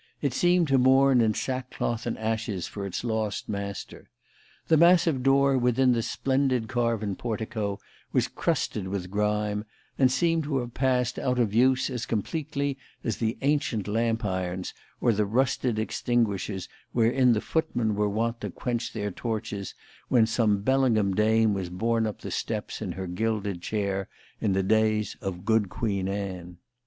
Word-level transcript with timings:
It 0.19 0.33
seemed 0.33 0.67
to 0.69 0.79
mourn 0.79 1.21
in 1.21 1.35
sackcloth 1.35 2.07
and 2.07 2.17
ashes 2.17 2.65
for 2.65 2.87
its 2.87 3.03
lost 3.03 3.47
master. 3.47 4.09
The 4.67 4.75
massive 4.75 5.21
door 5.21 5.59
within 5.59 5.91
the 5.91 6.01
splendid 6.01 6.67
carven 6.67 7.15
portico 7.15 7.77
was 8.11 8.27
crusted 8.27 8.87
with 8.87 9.11
grime, 9.11 9.63
and 9.99 10.11
seemed 10.11 10.45
to 10.45 10.57
have 10.57 10.73
passed 10.73 11.19
out 11.19 11.37
of 11.37 11.53
use 11.53 11.87
as 11.91 12.07
completely 12.07 12.79
as 13.03 13.17
the 13.17 13.37
ancient 13.43 13.87
lamp 13.87 14.25
irons 14.25 14.73
or 14.99 15.13
the 15.13 15.27
rusted 15.27 15.77
extinguishers 15.77 16.67
wherein 16.93 17.33
the 17.33 17.39
footmen 17.39 17.93
were 17.95 18.09
wont 18.09 18.41
to 18.41 18.49
quench 18.49 18.93
their 18.93 19.11
torches 19.11 19.75
when 20.07 20.25
some 20.25 20.61
Bellingham 20.63 21.13
dame 21.13 21.53
was 21.53 21.69
borne 21.69 22.07
up 22.07 22.21
the 22.21 22.31
steps 22.31 22.81
in 22.81 22.93
her 22.93 23.05
gilded 23.05 23.61
chair, 23.61 24.09
in 24.39 24.53
the 24.53 24.63
days 24.63 25.15
of 25.21 25.45
good 25.45 25.69
Queen 25.69 26.07
Anne. 26.07 26.57